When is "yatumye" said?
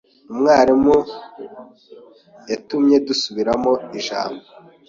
2.51-2.95